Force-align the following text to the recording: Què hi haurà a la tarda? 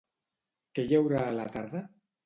Què 0.79 0.87
hi 0.87 0.99
haurà 1.01 1.23
a 1.27 1.39
la 1.39 1.49
tarda? 1.57 1.89